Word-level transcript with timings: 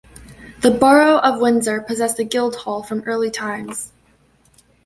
The 0.61 0.71
Borough 0.71 1.19
of 1.19 1.39
Windsor 1.41 1.79
possessed 1.79 2.17
a 2.17 2.23
guildhall 2.23 2.81
from 2.81 3.01
early 3.05 3.29
times. 3.29 3.91